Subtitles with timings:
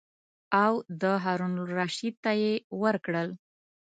[0.63, 2.53] او د هارون الرشید ته یې
[2.83, 3.29] ورکړل.